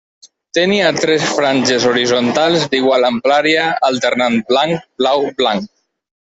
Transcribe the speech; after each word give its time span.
Tenia 0.57 0.87
tres 0.99 1.25
franges 1.39 1.85
horitzontals 1.91 2.65
d'igual 2.73 3.07
amplària, 3.11 3.69
alternant 3.93 4.41
blanc, 4.51 4.85
blau, 5.03 5.31
blanc. 5.43 5.73